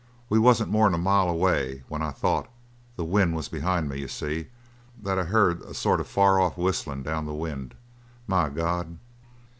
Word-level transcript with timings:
We 0.29 0.39
wasn't 0.39 0.71
more'n 0.71 0.95
a 0.95 0.97
mile 0.97 1.29
away 1.29 1.83
when 1.87 2.01
I 2.01 2.09
thought 2.09 2.49
the 2.95 3.05
wind 3.05 3.35
was 3.35 3.47
behind 3.49 3.87
me, 3.87 3.99
you 3.99 4.07
see 4.07 4.47
that 4.99 5.19
I 5.19 5.25
heard 5.25 5.61
a 5.61 5.75
sort 5.75 5.99
of 5.99 6.07
far 6.07 6.41
off 6.41 6.57
whistling 6.57 7.03
down 7.03 7.27
the 7.27 7.35
wind! 7.35 7.75
My 8.25 8.49
God!" 8.49 8.97